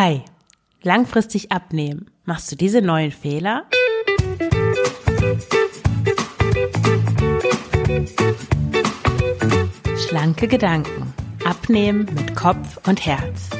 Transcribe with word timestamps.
Hi, 0.00 0.22
langfristig 0.84 1.50
abnehmen. 1.50 2.08
Machst 2.24 2.52
du 2.52 2.54
diese 2.54 2.80
neuen 2.80 3.10
Fehler? 3.10 3.64
Schlanke 10.06 10.46
Gedanken. 10.46 11.12
Abnehmen 11.44 12.08
mit 12.14 12.36
Kopf 12.36 12.78
und 12.86 13.04
Herz. 13.04 13.50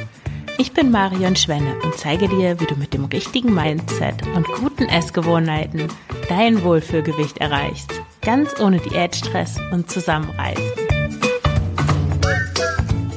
Ich 0.57 0.71
bin 0.71 0.91
Marion 0.91 1.35
Schwenne 1.35 1.75
und 1.83 1.95
zeige 1.95 2.29
dir, 2.29 2.57
wie 2.61 2.67
du 2.67 2.77
mit 2.77 2.93
dem 2.93 3.03
richtigen 3.03 3.53
Mindset 3.53 4.25
und 4.33 4.47
guten 4.47 4.85
Essgewohnheiten 4.85 5.89
dein 6.29 6.63
Wohlfühlgewicht 6.63 7.39
erreichst. 7.39 8.01
Ganz 8.21 8.57
ohne 8.61 8.79
Diätstress 8.79 9.57
und 9.73 9.91
Zusammenreißen. 9.91 10.78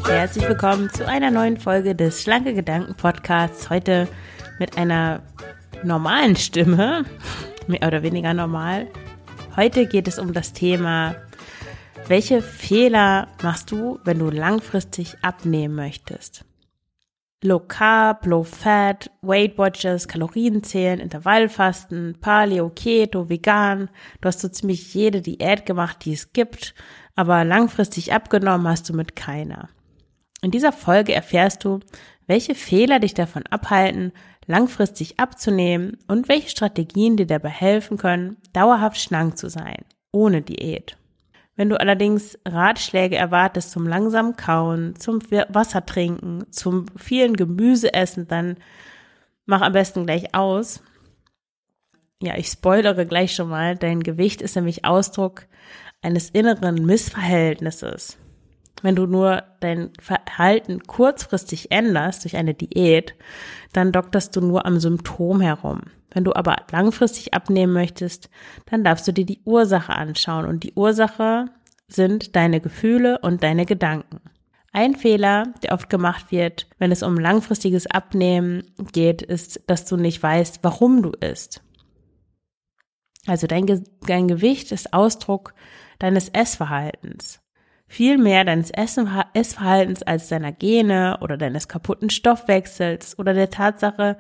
Herzlich 0.07 0.49
willkommen 0.49 0.91
zu 0.91 1.07
einer 1.07 1.31
neuen 1.31 1.57
Folge 1.59 1.95
des 1.95 2.23
Schlanke 2.23 2.55
Gedanken 2.55 2.95
Podcasts. 2.95 3.71
Heute 3.71 4.09
mit 4.59 4.77
einer 4.77 5.23
normalen 5.85 6.37
Stimme, 6.37 7.05
mehr 7.67 7.87
oder 7.87 8.03
weniger 8.03 8.35
normal. 8.35 8.89
Heute 9.57 9.87
geht 9.87 10.09
es 10.09 10.19
um 10.19 10.33
das 10.33 10.53
Thema, 10.53 11.15
welche 12.09 12.43
Fehler 12.43 13.29
machst 13.43 13.71
du, 13.71 13.99
wenn 14.05 14.19
du 14.19 14.31
langfristig 14.31 15.17
abnehmen 15.23 15.75
möchtest? 15.75 16.45
Low 17.45 17.59
Carb, 17.59 18.27
Low 18.27 18.45
Fat, 18.45 19.11
Weight 19.21 19.59
Watchers, 19.59 20.07
Kalorien 20.07 20.63
zählen, 20.63 21.01
Intervallfasten, 21.01 22.19
Paleo, 22.21 22.71
Keto, 22.71 23.29
Vegan. 23.29 23.91
Du 24.21 24.29
hast 24.29 24.41
so 24.41 24.49
ziemlich 24.49 24.95
jede 24.95 25.21
Diät 25.21 25.67
gemacht, 25.67 26.05
die 26.05 26.13
es 26.13 26.33
gibt, 26.33 26.75
aber 27.17 27.45
langfristig 27.45 28.13
abgenommen 28.13 28.69
hast 28.69 28.89
du 28.89 28.95
mit 28.95 29.17
keiner. 29.17 29.69
In 30.43 30.51
dieser 30.51 30.73
Folge 30.73 31.15
erfährst 31.15 31.65
du, 31.65 31.81
welche 32.27 32.55
Fehler 32.55 32.99
dich 32.99 33.15
davon 33.15 33.45
abhalten, 33.47 34.13
langfristig 34.47 35.19
abzunehmen 35.21 35.99
und 36.09 36.29
welche 36.29 36.51
Strategien 36.51 37.17
dir 37.17 37.27
dabei 37.27 37.49
helfen 37.49 37.97
können, 37.97 38.37
dauerhaft 38.53 39.01
schlank 39.01 39.39
zu 39.39 39.49
sein, 39.49 39.85
ohne 40.11 40.43
Diät. 40.43 40.97
Wenn 41.55 41.69
du 41.69 41.79
allerdings 41.79 42.39
Ratschläge 42.45 43.17
erwartest 43.17 43.71
zum 43.71 43.87
langsamen 43.87 44.37
Kauen, 44.37 44.97
zum 44.97 45.21
Wasser 45.49 45.87
trinken, 45.87 46.51
zum 46.51 46.87
vielen 46.97 47.37
Gemüse 47.37 47.95
essen, 47.95 48.27
dann 48.27 48.57
mach 49.47 49.61
am 49.61 49.73
besten 49.73 50.07
gleich 50.07 50.35
aus. 50.35 50.83
Ja, 52.21 52.37
ich 52.37 52.49
spoilere 52.49 53.07
gleich 53.07 53.35
schon 53.35 53.49
mal, 53.49 53.77
dein 53.77 54.03
Gewicht 54.03 54.43
ist 54.43 54.57
nämlich 54.57 54.85
Ausdruck 54.85 55.47
eines 56.01 56.31
inneren 56.31 56.85
Missverhältnisses. 56.87 58.17
Wenn 58.83 58.97
du 58.97 59.07
nur 59.07 59.45
dein 59.61 59.91
Verhalten 60.01 60.83
kurzfristig 60.83 61.71
änderst 61.71 62.25
durch 62.25 62.37
eine 62.37 62.53
Diät, 62.53 63.15
dann 63.73 63.93
dokterst 63.93 64.35
du 64.37 64.41
nur 64.41 64.67
am 64.67 64.81
Symptom 64.81 65.41
herum. 65.41 65.83
Wenn 66.11 66.25
du 66.25 66.35
aber 66.35 66.57
langfristig 66.71 67.33
abnehmen 67.33 67.73
möchtest, 67.73 68.29
dann 68.67 68.85
darfst 68.85 69.09
du 69.09 69.13
dir 69.13 69.25
die 69.25 69.41
Ursache 69.45 69.95
anschauen 69.95 70.45
und 70.45 70.65
die 70.65 70.75
Ursache 70.75 71.47
sind 71.87 72.37
deine 72.37 72.61
Gefühle 72.61 73.19
und 73.21 73.43
deine 73.43 73.65
Gedanken. 73.65 74.21
Ein 74.73 74.97
Fehler, 74.97 75.53
der 75.63 75.73
oft 75.73 75.89
gemacht 75.89 76.33
wird, 76.33 76.67
wenn 76.79 76.93
es 76.93 77.03
um 77.03 77.19
langfristiges 77.19 77.87
Abnehmen 77.87 78.65
geht, 78.93 79.23
ist, 79.23 79.61
dass 79.67 79.85
du 79.85 79.97
nicht 79.97 80.23
weißt, 80.23 80.61
warum 80.63 81.03
du 81.03 81.11
isst. 81.11 81.63
Also 83.27 83.47
dein, 83.47 83.67
Ge 83.67 83.83
dein 84.07 84.29
Gewicht 84.29 84.73
ist 84.73 84.93
Ausdruck 84.93 85.55
deines 85.99 86.29
Essverhaltens 86.31 87.42
viel 87.93 88.17
mehr 88.17 88.43
deines 88.47 88.71
Essverhaltens 88.71 90.03
als 90.03 90.29
deiner 90.29 90.51
Gene 90.51 91.19
oder 91.21 91.37
deines 91.37 91.69
kaputten 91.69 92.09
Stoffwechsels 92.09 93.19
oder 93.19 93.35
der 93.35 93.51
Tatsache, 93.51 94.17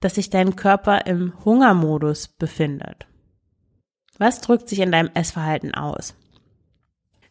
dass 0.00 0.16
sich 0.16 0.30
dein 0.30 0.56
Körper 0.56 1.06
im 1.06 1.32
Hungermodus 1.44 2.26
befindet. 2.26 3.06
Was 4.18 4.40
drückt 4.40 4.68
sich 4.68 4.80
in 4.80 4.90
deinem 4.90 5.10
Essverhalten 5.14 5.76
aus? 5.76 6.16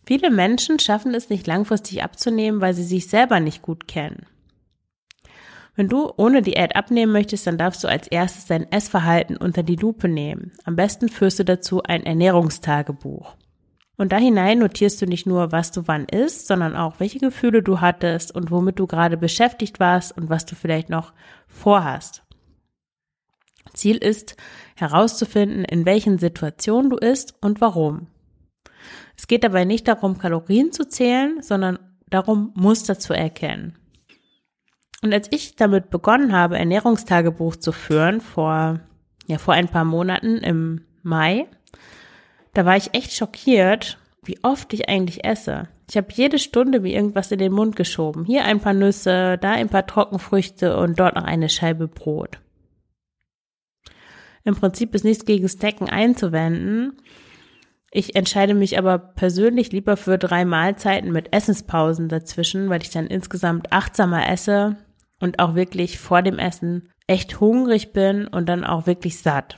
Viele 0.06 0.32
Menschen 0.32 0.80
schaffen 0.80 1.14
es 1.14 1.30
nicht 1.30 1.48
langfristig 1.48 2.02
abzunehmen, 2.02 2.62
weil 2.62 2.74
sie 2.74 2.86
sich 2.86 3.10
selber 3.10 3.42
nicht 3.42 3.62
gut 3.62 3.86
kennen. 3.86 4.26
Wenn 5.76 5.90
du 5.90 6.14
ohne 6.16 6.42
Diät 6.42 6.78
abnehmen 6.78 7.12
möchtest, 7.12 7.46
dann 7.46 7.58
darfst 7.58 7.84
du 7.84 7.90
als 7.90 8.08
erstes 8.08 8.46
dein 8.46 8.72
Essverhalten 8.72 9.36
unter 9.36 9.64
die 9.64 9.76
Lupe 9.76 10.08
nehmen. 10.08 10.54
Am 10.64 10.78
besten 10.78 11.10
führst 11.10 11.40
du 11.40 11.44
dazu 11.44 11.84
ein 11.84 12.06
Ernährungstagebuch. 12.06 13.36
Und 14.04 14.12
da 14.12 14.18
hinein 14.18 14.60
notierst 14.60 15.02
du 15.02 15.06
nicht 15.06 15.26
nur, 15.26 15.54
was 15.54 15.72
du 15.72 15.88
wann 15.88 16.04
isst, 16.04 16.48
sondern 16.48 16.76
auch, 16.76 17.00
welche 17.00 17.20
Gefühle 17.20 17.64
du 17.64 17.80
hattest 17.80 18.36
und 18.36 18.52
womit 18.52 18.78
du 18.78 18.86
gerade 18.86 19.16
beschäftigt 19.16 19.80
warst 19.80 20.18
und 20.18 20.30
was 20.30 20.46
du 20.46 20.56
vielleicht 20.56 20.90
noch 20.90 21.14
vorhast. 21.48 22.22
Ziel 23.74 23.96
ist, 23.96 24.36
herauszufinden, 24.76 25.64
in 25.64 25.86
welchen 25.86 26.18
Situationen 26.18 26.90
du 26.90 26.98
isst 26.98 27.36
und 27.40 27.62
warum. 27.62 28.08
Es 29.16 29.28
geht 29.28 29.46
dabei 29.46 29.64
nicht 29.64 29.88
darum, 29.88 30.18
Kalorien 30.18 30.74
zu 30.74 30.86
zählen, 30.86 31.42
sondern 31.42 31.80
darum, 32.10 32.52
Muster 32.56 33.00
zu 33.00 33.14
erkennen. 33.14 33.78
Und 35.02 35.14
als 35.14 35.30
ich 35.32 35.56
damit 35.56 35.90
begonnen 35.90 36.34
habe, 36.34 36.60
Ernährungstagebuch 36.60 37.56
zu 37.56 37.72
führen, 37.72 38.20
vor, 38.20 38.82
ja, 39.28 39.38
vor 39.38 39.54
ein 39.54 39.70
paar 39.70 39.86
Monaten 39.86 40.40
im 40.40 40.82
Mai, 41.04 41.48
da 42.54 42.66
war 42.66 42.78
ich 42.78 42.94
echt 42.94 43.14
schockiert, 43.14 43.98
wie 44.24 44.40
oft 44.44 44.74
ich 44.74 44.88
eigentlich 44.88 45.26
esse. 45.26 45.68
Ich 45.90 45.98
habe 45.98 46.08
jede 46.14 46.40
Stunde 46.40 46.80
mir 46.80 46.94
irgendwas 46.94 47.32
in 47.32 47.40
den 47.40 47.52
Mund 47.52 47.76
geschoben. 47.76 48.26
Hier 48.26 48.46
ein 48.46 48.62
paar 48.62 48.74
Nüsse, 48.74 49.38
da 49.38 49.52
ein 49.52 49.70
paar 49.70 49.86
Trockenfrüchte 49.86 50.78
und 50.78 51.00
dort 51.00 51.16
noch 51.16 51.24
eine 51.24 51.50
Scheibe 51.50 51.88
Brot. 51.88 52.40
Im 54.46 54.56
Prinzip 54.56 54.94
ist 54.96 55.04
nichts 55.04 55.26
gegen 55.26 55.48
Snacken 55.48 55.90
einzuwenden. 55.90 56.98
Ich 57.92 58.16
entscheide 58.16 58.54
mich 58.54 58.78
aber 58.78 58.98
persönlich 58.98 59.72
lieber 59.72 59.98
für 59.98 60.18
drei 60.18 60.46
Mahlzeiten 60.46 61.12
mit 61.12 61.34
Essenspausen 61.34 62.10
dazwischen, 62.10 62.70
weil 62.70 62.82
ich 62.82 62.90
dann 62.90 63.08
insgesamt 63.08 63.72
achtsamer 63.72 64.28
esse 64.30 64.78
und 65.20 65.40
auch 65.40 65.56
wirklich 65.56 66.00
vor 66.00 66.22
dem 66.22 66.40
Essen 66.40 66.90
echt 67.08 67.40
hungrig 67.40 67.94
bin 67.94 68.28
und 68.28 68.48
dann 68.50 68.64
auch 68.64 68.88
wirklich 68.88 69.20
satt. 69.20 69.58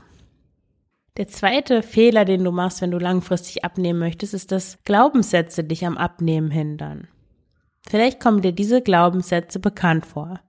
Der 1.18 1.30
zweite 1.30 1.81
Fehler, 1.81 2.26
den 2.26 2.44
du 2.44 2.52
machst, 2.52 2.81
wenn 2.81 2.92
du 2.92 2.98
langfristig 2.98 3.64
abnehmen 3.64 4.00
möchtest, 4.00 4.34
ist, 4.34 4.52
dass 4.52 4.80
Glaubenssätze 4.84 5.64
dich 5.64 5.86
am 5.86 5.98
Abnehmen 5.98 6.52
hindern. 6.52 7.08
Vielleicht 7.88 8.20
kommen 8.20 8.42
dir 8.42 8.52
diese 8.52 8.81
Glaubenssätze 8.81 9.59
bekannt 9.59 10.06
vor. 10.06 10.42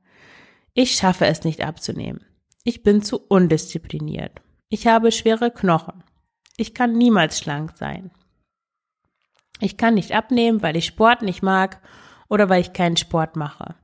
Ich 0.75 0.97
schaffe 0.97 1.27
es 1.27 1.45
nicht 1.45 1.63
abzunehmen. 1.63 2.25
Ich 2.65 2.83
bin 2.83 3.01
zu 3.01 3.19
undiszipliniert. 3.19 4.41
Ich 4.69 4.89
habe 4.89 5.13
schwere 5.13 5.53
Knochen. 5.53 6.03
Ich 6.57 6.75
kann 6.75 6.95
niemals 6.95 7.39
schlank 7.39 7.77
sein. 7.77 8.11
Ich 9.61 9.77
kann 9.77 9.95
nicht 9.95 10.13
abnehmen, 10.13 10.63
weil 10.63 10.77
ich 10.77 10.87
Sport 10.87 11.23
nicht 11.23 11.43
mag 11.43 11.81
oder 12.29 12.49
weil 12.49 12.61
ich 12.61 12.73
keinen 12.73 12.97
Sport 12.97 13.37
mache. 13.37 13.77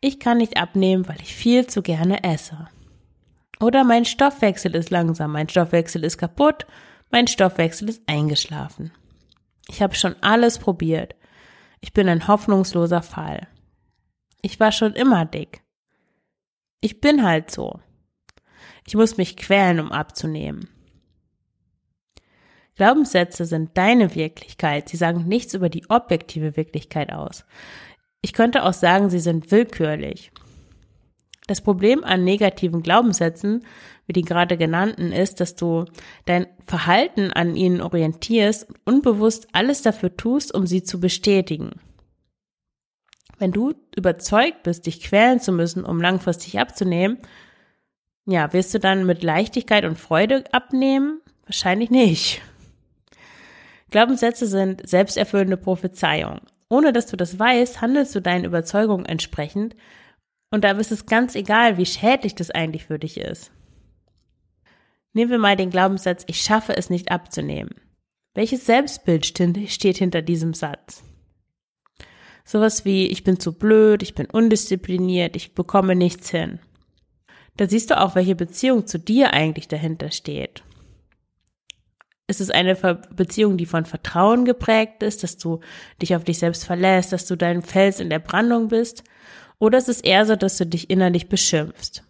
Ich 0.00 0.18
kann 0.18 0.38
nicht 0.38 0.56
abnehmen, 0.56 1.08
weil 1.08 1.20
ich 1.20 1.34
viel 1.34 1.66
zu 1.66 1.82
gerne 1.82 2.24
esse. 2.24 2.68
Oder 3.60 3.84
mein 3.84 4.04
Stoffwechsel 4.04 4.74
ist 4.74 4.90
langsam, 4.90 5.32
mein 5.32 5.48
Stoffwechsel 5.48 6.04
ist 6.04 6.18
kaputt, 6.18 6.66
mein 7.10 7.26
Stoffwechsel 7.26 7.88
ist 7.88 8.02
eingeschlafen. 8.06 8.92
Ich 9.68 9.82
habe 9.82 9.94
schon 9.94 10.14
alles 10.20 10.58
probiert. 10.58 11.14
Ich 11.80 11.92
bin 11.92 12.08
ein 12.08 12.28
hoffnungsloser 12.28 13.02
Fall. 13.02 13.48
Ich 14.42 14.60
war 14.60 14.72
schon 14.72 14.92
immer 14.94 15.24
dick. 15.24 15.62
Ich 16.80 17.00
bin 17.00 17.24
halt 17.24 17.50
so. 17.50 17.80
Ich 18.86 18.94
muss 18.94 19.16
mich 19.16 19.36
quälen, 19.36 19.80
um 19.80 19.90
abzunehmen. 19.90 20.68
Glaubenssätze 22.76 23.46
sind 23.46 23.76
deine 23.76 24.14
Wirklichkeit. 24.14 24.88
Sie 24.88 24.98
sagen 24.98 25.26
nichts 25.26 25.54
über 25.54 25.68
die 25.68 25.88
objektive 25.88 26.56
Wirklichkeit 26.56 27.10
aus. 27.12 27.44
Ich 28.20 28.32
könnte 28.32 28.64
auch 28.64 28.74
sagen, 28.74 29.08
sie 29.08 29.18
sind 29.18 29.50
willkürlich. 29.50 30.30
Das 31.46 31.60
Problem 31.60 32.02
an 32.02 32.24
negativen 32.24 32.82
Glaubenssätzen, 32.82 33.64
wie 34.06 34.12
die 34.12 34.22
gerade 34.22 34.56
genannten, 34.56 35.12
ist, 35.12 35.40
dass 35.40 35.54
du 35.54 35.84
dein 36.24 36.46
Verhalten 36.66 37.32
an 37.32 37.54
ihnen 37.54 37.80
orientierst 37.80 38.68
und 38.68 38.76
unbewusst 38.84 39.48
alles 39.52 39.82
dafür 39.82 40.16
tust, 40.16 40.52
um 40.52 40.66
sie 40.66 40.82
zu 40.82 40.98
bestätigen. 40.98 41.80
Wenn 43.38 43.52
du 43.52 43.74
überzeugt 43.94 44.62
bist, 44.62 44.86
dich 44.86 45.02
quälen 45.02 45.40
zu 45.40 45.52
müssen, 45.52 45.84
um 45.84 46.00
langfristig 46.00 46.58
abzunehmen, 46.58 47.18
ja, 48.24 48.52
wirst 48.52 48.74
du 48.74 48.80
dann 48.80 49.06
mit 49.06 49.22
Leichtigkeit 49.22 49.84
und 49.84 49.98
Freude 49.98 50.44
abnehmen? 50.52 51.20
Wahrscheinlich 51.44 51.90
nicht. 51.90 52.42
Glaubenssätze 53.90 54.46
sind 54.48 54.88
selbsterfüllende 54.88 55.56
Prophezeiungen. 55.56 56.40
Ohne 56.68 56.92
dass 56.92 57.06
du 57.06 57.16
das 57.16 57.38
weißt, 57.38 57.80
handelst 57.80 58.14
du 58.16 58.20
deinen 58.20 58.44
Überzeugungen 58.44 59.06
entsprechend 59.06 59.76
und 60.56 60.62
da 60.62 60.70
ist 60.70 60.90
es 60.90 61.04
ganz 61.04 61.34
egal, 61.34 61.76
wie 61.76 61.84
schädlich 61.84 62.34
das 62.34 62.50
eigentlich 62.50 62.86
für 62.86 62.98
dich 62.98 63.18
ist. 63.18 63.52
Nehmen 65.12 65.30
wir 65.30 65.36
mal 65.38 65.54
den 65.54 65.68
Glaubenssatz, 65.68 66.24
ich 66.28 66.40
schaffe 66.40 66.74
es 66.74 66.88
nicht 66.88 67.10
abzunehmen. 67.10 67.74
Welches 68.32 68.64
Selbstbild 68.64 69.26
steht 69.26 69.98
hinter 69.98 70.22
diesem 70.22 70.54
Satz? 70.54 71.04
Sowas 72.46 72.86
wie, 72.86 73.06
ich 73.06 73.22
bin 73.22 73.38
zu 73.38 73.52
blöd, 73.52 74.02
ich 74.02 74.14
bin 74.14 74.24
undiszipliniert, 74.30 75.36
ich 75.36 75.54
bekomme 75.54 75.94
nichts 75.94 76.30
hin. 76.30 76.58
Da 77.58 77.68
siehst 77.68 77.90
du 77.90 78.00
auch, 78.00 78.14
welche 78.14 78.34
Beziehung 78.34 78.86
zu 78.86 78.98
dir 78.98 79.34
eigentlich 79.34 79.68
dahinter 79.68 80.10
steht. 80.10 80.64
Ist 82.28 82.40
es 82.40 82.48
eine 82.48 82.76
Beziehung, 83.14 83.58
die 83.58 83.66
von 83.66 83.84
Vertrauen 83.84 84.46
geprägt 84.46 85.02
ist, 85.02 85.22
dass 85.22 85.36
du 85.36 85.60
dich 86.00 86.16
auf 86.16 86.24
dich 86.24 86.38
selbst 86.38 86.64
verlässt, 86.64 87.12
dass 87.12 87.26
du 87.26 87.36
dein 87.36 87.60
Fels 87.60 88.00
in 88.00 88.08
der 88.08 88.20
Brandung 88.20 88.68
bist? 88.68 89.04
Oder 89.58 89.78
ist 89.78 89.88
es 89.88 90.00
eher 90.00 90.26
so, 90.26 90.36
dass 90.36 90.58
du 90.58 90.66
dich 90.66 90.90
innerlich 90.90 91.28
beschimpfst? 91.28 92.02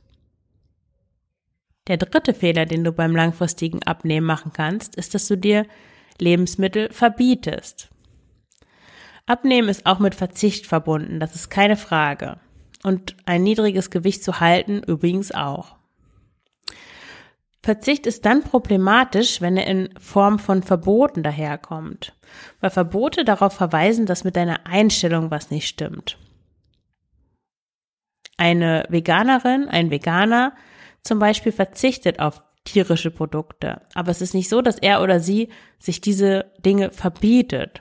Der 1.87 1.97
dritte 1.97 2.35
Fehler, 2.35 2.67
den 2.67 2.83
du 2.83 2.93
beim 2.93 3.15
langfristigen 3.15 3.83
Abnehmen 3.85 4.27
machen 4.27 4.53
kannst, 4.53 4.97
ist, 4.97 5.15
dass 5.15 5.29
du 5.29 5.37
dir 5.37 5.67
Lebensmittel 6.19 6.93
verbietest. 6.93 7.89
Abnehmen 9.27 9.69
ist 9.69 9.87
auch 9.87 9.99
mit 9.99 10.15
Verzicht 10.15 10.67
verbunden, 10.67 11.21
das 11.21 11.35
ist 11.35 11.49
keine 11.49 11.77
Frage. 11.77 12.39
Und 12.83 13.17
ein 13.25 13.43
niedriges 13.43 13.91
Gewicht 13.91 14.23
zu 14.23 14.41
halten 14.41 14.83
übrigens 14.83 15.33
auch. 15.33 15.77
Verzicht 17.63 18.07
ist 18.07 18.25
dann 18.25 18.45
problematisch, 18.45 19.41
wenn 19.41 19.57
er 19.57 19.67
in 19.67 19.89
Form 19.99 20.39
von 20.39 20.63
Verboten 20.63 21.25
daherkommt, 21.25 22.15
weil 22.61 22.71
Verbote 22.71 23.25
darauf 23.25 23.55
verweisen, 23.55 24.07
dass 24.07 24.23
mit 24.23 24.37
deiner 24.37 24.67
Einstellung 24.67 25.33
was 25.33 25.51
nicht 25.51 25.67
stimmt. 25.67 26.17
Eine 28.37 28.85
Veganerin, 28.89 29.69
ein 29.69 29.91
Veganer 29.91 30.55
zum 31.03 31.19
Beispiel 31.19 31.53
verzichtet 31.53 32.19
auf 32.19 32.43
tierische 32.65 33.11
Produkte, 33.11 33.81
aber 33.95 34.11
es 34.11 34.21
ist 34.21 34.35
nicht 34.35 34.49
so, 34.49 34.61
dass 34.61 34.79
er 34.79 35.03
oder 35.03 35.21
sie 35.21 35.49
sich 35.79 36.01
diese 36.01 36.53
Dinge 36.65 36.91
verbietet. 36.91 37.81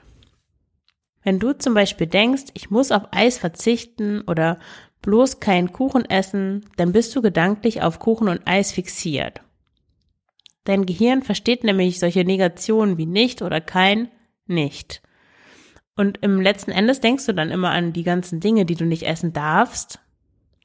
Wenn 1.22 1.40
du 1.40 1.52
zum 1.52 1.74
Beispiel 1.74 2.06
denkst, 2.06 2.44
ich 2.54 2.70
muss 2.70 2.92
auf 2.92 3.08
Eis 3.10 3.36
verzichten 3.36 4.22
oder 4.22 4.60
bloß 5.02 5.40
keinen 5.40 5.72
Kuchen 5.72 6.04
essen, 6.04 6.64
dann 6.76 6.92
bist 6.92 7.14
du 7.16 7.20
gedanklich 7.20 7.82
auf 7.82 7.98
Kuchen 7.98 8.28
und 8.28 8.46
Eis 8.46 8.72
fixiert. 8.72 9.40
Dein 10.64 10.86
Gehirn 10.86 11.22
versteht 11.22 11.64
nämlich 11.64 11.98
solche 11.98 12.24
Negationen 12.24 12.96
wie 12.96 13.06
nicht 13.06 13.42
oder 13.42 13.60
kein 13.60 14.08
nicht. 14.46 15.02
Und 15.96 16.18
im 16.22 16.40
letzten 16.40 16.70
Endes 16.70 17.00
denkst 17.00 17.26
du 17.26 17.32
dann 17.32 17.50
immer 17.50 17.70
an 17.70 17.92
die 17.92 18.02
ganzen 18.02 18.40
Dinge, 18.40 18.64
die 18.66 18.74
du 18.74 18.84
nicht 18.84 19.04
essen 19.04 19.32
darfst, 19.32 20.00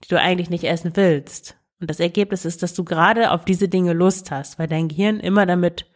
die 0.03 0.07
du 0.07 0.19
eigentlich 0.19 0.49
nicht 0.49 0.63
essen 0.63 0.95
willst. 0.95 1.57
Und 1.79 1.89
das 1.89 1.99
Ergebnis 1.99 2.45
ist, 2.45 2.63
dass 2.63 2.73
du 2.73 2.83
gerade 2.83 3.31
auf 3.31 3.45
diese 3.45 3.67
Dinge 3.67 3.93
Lust 3.93 4.31
hast, 4.31 4.59
weil 4.59 4.67
dein 4.67 4.87
Gehirn 4.87 5.19
immer 5.19 5.45
damit 5.45 5.87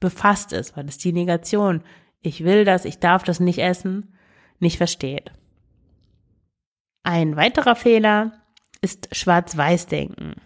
befasst 0.00 0.52
ist, 0.52 0.76
weil 0.76 0.88
es 0.88 0.98
die 0.98 1.12
Negation 1.12 1.82
ich 2.22 2.44
will 2.44 2.64
das, 2.64 2.84
ich 2.84 3.00
darf 3.00 3.24
das 3.24 3.40
nicht 3.40 3.58
essen, 3.58 4.14
nicht 4.60 4.76
versteht. 4.76 5.32
Ein 7.02 7.36
weiterer 7.36 7.74
Fehler 7.74 8.32
ist 8.80 9.14
Schwarz-Weiß-Denken. 9.14 10.36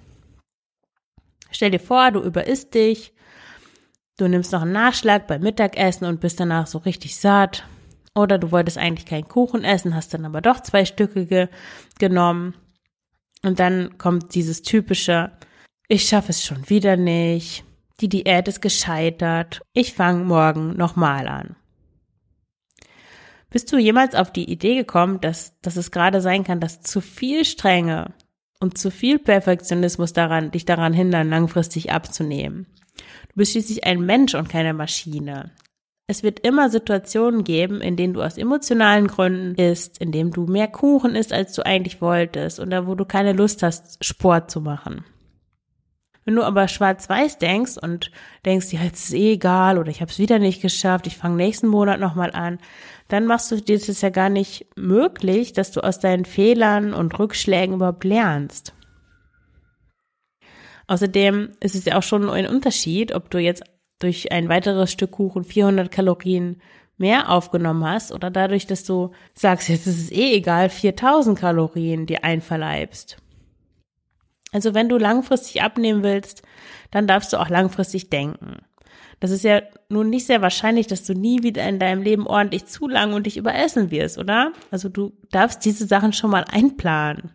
Stell 1.51 1.71
dir 1.71 1.81
vor, 1.81 2.11
du 2.11 2.23
überisst 2.23 2.75
dich, 2.75 3.13
du 4.17 4.27
nimmst 4.27 4.53
noch 4.53 4.63
einen 4.63 4.73
Nachschlag 4.73 5.27
beim 5.27 5.43
Mittagessen 5.43 6.07
und 6.07 6.21
bist 6.21 6.41
danach 6.41 6.67
so 6.67 6.79
richtig 6.79 7.17
satt. 7.17 7.65
Oder 8.15 8.39
du 8.39 8.51
wolltest 8.51 8.79
eigentlich 8.79 9.05
keinen 9.05 9.29
Kuchen 9.29 9.63
essen, 9.63 9.95
hast 9.95 10.15
dann 10.15 10.25
aber 10.25 10.41
doch 10.41 10.61
zwei 10.61 10.87
Stücke 10.87 11.27
ge 11.27 11.49
genommen. 11.99 12.55
Und 13.43 13.61
dann 13.61 13.99
kommt 13.99 14.35
dieses 14.35 14.63
typische, 14.63 15.33
ich 15.89 16.09
schaffe 16.09 16.31
es 16.31 16.45
schon 16.45 16.69
wieder 16.69 16.97
nicht, 16.97 17.65
die 18.01 18.09
Diät 18.09 18.49
ist 18.49 18.61
gescheitert, 18.61 19.61
ich 19.73 19.95
fange 19.95 20.25
morgen 20.25 20.77
nochmal 20.77 21.29
an. 21.29 21.57
Bist 23.51 23.73
du 23.73 23.79
jemals 23.79 24.15
auf 24.15 24.33
die 24.33 24.51
Idee 24.51 24.75
gekommen, 24.75 25.21
dass, 25.21 25.59
dass 25.63 25.77
es 25.77 25.91
gerade 25.91 26.21
sein 26.21 26.45
kann, 26.45 26.61
dass 26.61 26.83
zu 26.83 27.01
viel 27.01 27.45
Strenge 27.45 28.13
und 28.61 28.77
zu 28.77 28.91
viel 28.91 29.19
Perfektionismus 29.19 30.13
daran, 30.13 30.51
dich 30.51 30.65
daran 30.65 30.93
hindern, 30.93 31.31
langfristig 31.31 31.93
abzunehmen? 31.93 32.67
Du 33.29 33.37
bist 33.37 33.53
schließlich 33.53 33.85
ein 33.85 34.01
Mensch 34.01 34.35
und 34.35 34.49
keine 34.49 34.75
Maschine. 34.75 35.53
Es 36.09 36.23
wird 36.23 36.41
immer 36.41 36.71
Situationen 36.71 37.43
geben, 37.43 37.81
in 37.81 37.97
denen 37.97 38.15
du 38.15 38.23
aus 38.23 38.39
emotionalen 38.39 39.09
Gründen 39.09 39.57
isst, 39.57 39.99
in 39.99 40.13
denen 40.13 40.31
du 40.31 40.47
mehr 40.47 40.69
Kuchen 40.69 41.17
isst, 41.17 41.33
als 41.33 41.53
du 41.53 41.67
eigentlich 41.67 42.01
wolltest, 42.01 42.61
oder 42.61 42.87
wo 42.87 42.95
du 42.95 43.05
keine 43.05 43.33
Lust 43.33 43.65
hast, 43.65 44.05
Sport 44.05 44.51
zu 44.51 44.61
machen. 44.61 45.05
Wenn 46.25 46.37
du 46.37 46.45
aber 46.45 46.69
schwarz-weiß 46.69 47.39
denkst 47.39 47.77
und 47.81 48.13
denkst, 48.45 48.73
ja, 48.73 48.83
jetzt 48.83 49.09
ist 49.09 49.15
eh 49.15 49.33
egal 49.33 49.79
oder 49.79 49.91
ich 49.91 50.01
habe 50.01 50.11
es 50.11 50.19
wieder 50.19 50.39
nicht 50.39 50.63
geschafft, 50.63 51.09
ich 51.09 51.17
fange 51.17 51.37
nächsten 51.37 51.69
Monat 51.69 51.99
nochmal 51.99 52.33
an, 52.33 52.59
dann 53.09 53.27
machst 53.27 53.51
du 53.51 53.61
dir 53.61 53.79
das 53.79 54.01
ja 54.01 54.11
gar 54.11 54.29
nicht 54.29 54.67
möglich, 54.77 55.53
dass 55.53 55.73
du 55.73 55.81
aus 55.83 55.99
deinen 55.99 56.25
Fehlern 56.25 56.95
und 56.95 57.17
Rückschlägen 57.19 57.77
überhaupt 57.77 58.05
lernst. 58.05 58.75
Außerdem 60.89 61.51
ist 61.61 61.75
es 61.75 61.85
ja 61.85 61.99
auch 61.99 62.03
schon 62.03 62.29
ein 62.31 62.47
Unterschied, 62.47 63.13
ob 63.13 63.31
du 63.31 63.39
jetzt 63.39 63.65
durch 63.99 64.33
ein 64.33 64.49
weiteres 64.49 64.93
Stück 64.93 65.13
Kuchen 65.13 65.45
400 65.45 65.91
Kalorien 65.91 66.61
mehr 66.99 67.31
aufgenommen 67.31 67.85
hast 67.85 68.13
oder 68.13 68.31
dadurch, 68.31 68.67
dass 68.67 68.85
du 68.85 69.13
sagst, 69.35 69.69
jetzt 69.69 69.87
ist 69.87 69.99
es 69.99 70.11
eh 70.11 70.35
egal, 70.35 70.71
4000 70.71 71.39
Kalorien 71.39 72.07
dir 72.07 72.25
einverleibst. 72.25 73.19
Also 74.53 74.75
wenn 74.75 74.89
du 74.89 74.97
langfristig 74.97 75.63
abnehmen 75.63 76.03
willst, 76.03 76.43
dann 76.91 77.07
darfst 77.07 77.33
du 77.33 77.37
auch 77.37 77.49
langfristig 77.49 78.09
denken. 78.09 78.59
Das 79.21 79.31
ist 79.31 79.45
ja 79.45 79.63
nun 79.89 80.11
nicht 80.11 80.27
sehr 80.27 80.43
wahrscheinlich, 80.43 80.87
dass 80.87 81.05
du 81.05 81.15
nie 81.15 81.43
wieder 81.43 81.67
in 81.67 81.79
deinem 81.79 82.03
Leben 82.03 82.27
ordentlich 82.27 82.67
zu 82.67 82.87
lang 82.87 83.13
und 83.13 83.27
dich 83.27 83.37
überessen 83.37 83.91
wirst, 83.91 84.19
oder? 84.19 84.53
Also 84.71 84.89
du 84.89 85.13
darfst 85.31 85.65
diese 85.65 85.87
Sachen 85.87 86.13
schon 86.13 86.31
mal 86.31 86.45
einplanen. 86.51 87.31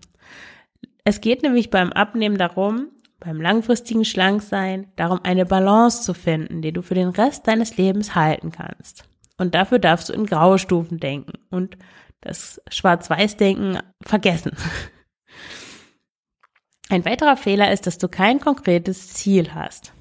Es 1.03 1.21
geht 1.21 1.41
nämlich 1.41 1.69
beim 1.71 1.91
Abnehmen 1.91 2.37
darum, 2.37 2.89
beim 3.21 3.39
langfristigen 3.39 4.03
Schlanksein, 4.03 4.91
darum 4.95 5.19
eine 5.23 5.45
Balance 5.45 6.01
zu 6.01 6.13
finden, 6.13 6.61
die 6.61 6.73
du 6.73 6.81
für 6.81 6.95
den 6.95 7.09
Rest 7.09 7.47
deines 7.47 7.77
Lebens 7.77 8.15
halten 8.15 8.51
kannst. 8.51 9.05
Und 9.37 9.55
dafür 9.55 9.79
darfst 9.79 10.09
du 10.09 10.13
in 10.13 10.25
Graustufen 10.25 10.99
denken 10.99 11.33
und 11.49 11.77
das 12.19 12.61
Schwarz-Weiß-Denken 12.69 13.79
vergessen. 14.01 14.57
Ein 16.89 17.05
weiterer 17.05 17.37
Fehler 17.37 17.71
ist, 17.71 17.87
dass 17.87 17.99
du 17.99 18.09
kein 18.09 18.39
konkretes 18.39 19.13
Ziel 19.13 19.53
hast. 19.53 19.93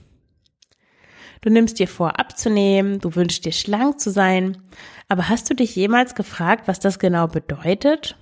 Du 1.43 1.51
nimmst 1.51 1.79
dir 1.79 1.89
vor, 1.89 2.19
abzunehmen, 2.19 3.01
du 3.01 3.15
wünschst 3.15 3.45
dir 3.45 3.53
schlank 3.53 4.01
zu 4.01 4.11
sein, 4.11 4.59
aber 5.09 5.29
hast 5.29 5.49
du 5.49 5.55
dich 5.55 5.77
jemals 5.77 6.15
gefragt, 6.15 6.69
was 6.69 6.81
das 6.81 6.99
genau 6.99 7.29
bedeutet? 7.29 8.17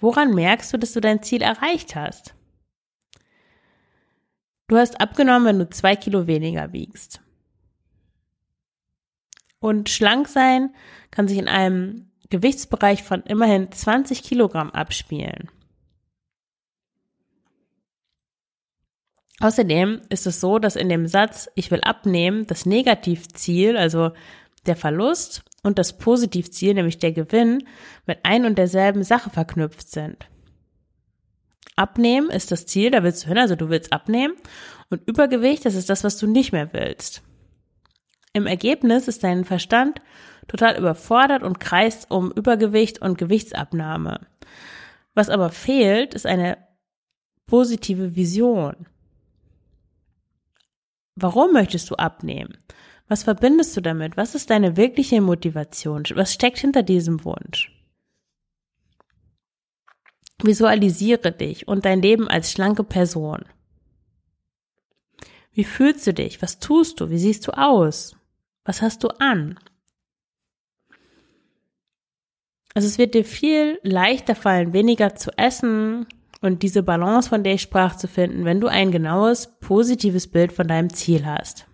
Woran 0.00 0.34
merkst 0.34 0.72
du, 0.72 0.78
dass 0.78 0.92
du 0.92 1.00
dein 1.00 1.22
Ziel 1.22 1.42
erreicht 1.42 1.96
hast? 1.96 2.34
Du 4.66 4.76
hast 4.76 5.00
abgenommen, 5.00 5.46
wenn 5.46 5.58
du 5.58 5.68
zwei 5.68 5.96
Kilo 5.96 6.26
weniger 6.26 6.72
wiegst. 6.72 7.20
Und 9.60 9.88
schlank 9.88 10.28
sein 10.28 10.74
kann 11.10 11.28
sich 11.28 11.38
in 11.38 11.48
einem 11.48 12.10
Gewichtsbereich 12.30 13.02
von 13.02 13.22
immerhin 13.22 13.70
20 13.70 14.22
Kilogramm 14.22 14.70
abspielen. 14.70 15.50
Außerdem 19.40 20.02
ist 20.08 20.26
es 20.26 20.40
so, 20.40 20.58
dass 20.58 20.76
in 20.76 20.88
dem 20.88 21.06
Satz 21.06 21.50
Ich 21.54 21.70
will 21.70 21.80
abnehmen 21.82 22.46
das 22.46 22.66
Negativziel, 22.66 23.76
also 23.76 24.12
der 24.66 24.76
Verlust 24.76 25.42
und 25.62 25.78
das 25.78 25.98
Positivziel, 25.98 26.74
nämlich 26.74 26.98
der 26.98 27.12
Gewinn, 27.12 27.66
mit 28.06 28.18
ein 28.22 28.46
und 28.46 28.56
derselben 28.56 29.02
Sache 29.02 29.30
verknüpft 29.30 29.88
sind. 29.90 30.28
Abnehmen 31.76 32.30
ist 32.30 32.52
das 32.52 32.66
Ziel, 32.66 32.90
da 32.90 33.02
willst 33.02 33.24
du 33.24 33.28
hin, 33.28 33.38
also 33.38 33.56
du 33.56 33.68
willst 33.68 33.92
abnehmen. 33.92 34.34
Und 34.90 35.08
Übergewicht, 35.08 35.64
das 35.64 35.74
ist 35.74 35.90
das, 35.90 36.04
was 36.04 36.18
du 36.18 36.26
nicht 36.26 36.52
mehr 36.52 36.72
willst. 36.72 37.22
Im 38.32 38.46
Ergebnis 38.46 39.08
ist 39.08 39.24
dein 39.24 39.44
Verstand 39.44 40.00
total 40.48 40.76
überfordert 40.76 41.42
und 41.42 41.60
kreist 41.60 42.10
um 42.10 42.30
Übergewicht 42.32 43.00
und 43.00 43.18
Gewichtsabnahme. 43.18 44.20
Was 45.14 45.30
aber 45.30 45.50
fehlt, 45.50 46.14
ist 46.14 46.26
eine 46.26 46.58
positive 47.46 48.16
Vision. 48.16 48.86
Warum 51.16 51.52
möchtest 51.52 51.90
du 51.90 51.94
abnehmen? 51.94 52.58
Was 53.08 53.22
verbindest 53.22 53.76
du 53.76 53.80
damit? 53.80 54.16
Was 54.16 54.34
ist 54.34 54.50
deine 54.50 54.76
wirkliche 54.76 55.20
Motivation? 55.20 56.04
Was 56.14 56.32
steckt 56.32 56.58
hinter 56.58 56.82
diesem 56.82 57.24
Wunsch? 57.24 57.70
Visualisiere 60.46 61.32
dich 61.32 61.68
und 61.68 61.84
dein 61.84 62.02
Leben 62.02 62.28
als 62.28 62.52
schlanke 62.52 62.84
Person. 62.84 63.44
Wie 65.52 65.64
fühlst 65.64 66.06
du 66.06 66.12
dich? 66.12 66.42
Was 66.42 66.58
tust 66.58 67.00
du? 67.00 67.10
Wie 67.10 67.18
siehst 67.18 67.46
du 67.46 67.52
aus? 67.52 68.16
Was 68.64 68.82
hast 68.82 69.04
du 69.04 69.08
an? 69.18 69.58
Also 72.74 72.88
es 72.88 72.98
wird 72.98 73.14
dir 73.14 73.24
viel 73.24 73.78
leichter 73.82 74.34
fallen, 74.34 74.72
weniger 74.72 75.14
zu 75.14 75.30
essen, 75.38 76.06
und 76.44 76.62
diese 76.62 76.82
Balance, 76.82 77.30
von 77.30 77.42
der 77.42 77.54
ich 77.54 77.62
sprach, 77.62 77.96
zu 77.96 78.06
finden, 78.06 78.44
wenn 78.44 78.60
du 78.60 78.66
ein 78.66 78.92
genaues, 78.92 79.58
positives 79.60 80.26
Bild 80.26 80.52
von 80.52 80.68
deinem 80.68 80.92
Ziel 80.92 81.24
hast. 81.24 81.66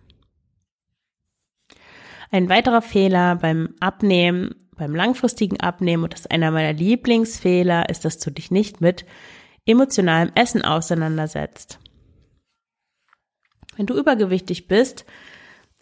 Ein 2.30 2.48
weiterer 2.48 2.80
Fehler 2.80 3.34
beim 3.34 3.74
Abnehmen 3.80 4.54
beim 4.80 4.94
langfristigen 4.94 5.60
Abnehmen 5.60 6.04
und 6.04 6.14
das 6.14 6.22
ist 6.22 6.30
einer 6.30 6.50
meiner 6.50 6.72
Lieblingsfehler 6.72 7.88
ist, 7.88 8.04
dass 8.04 8.18
du 8.18 8.30
dich 8.30 8.50
nicht 8.50 8.80
mit 8.80 9.04
emotionalem 9.66 10.32
Essen 10.34 10.62
auseinandersetzt. 10.62 11.78
Wenn 13.76 13.86
du 13.86 13.94
übergewichtig 13.94 14.68
bist, 14.68 15.04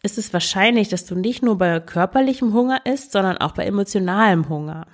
ist 0.03 0.19
es 0.19 0.33
wahrscheinlich, 0.33 0.89
dass 0.89 1.07
du 1.07 1.15
nicht 1.15 1.43
nur 1.43 1.59
bei 1.59 1.81
körperlichem 1.81 2.53
Hunger 2.53 2.85
isst, 2.85 3.13
sondern 3.13 3.39
auch 3.39 3.53
bei 3.53 3.65
emotionalem 3.65 4.49
Hunger. 4.49 4.87